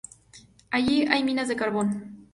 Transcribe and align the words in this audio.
Allí 0.71 1.03
hay 1.05 1.23
minas 1.23 1.47
de 1.47 1.55
carbón. 1.55 2.25